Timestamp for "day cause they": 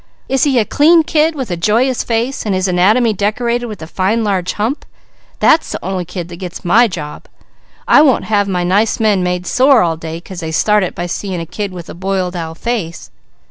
9.97-10.51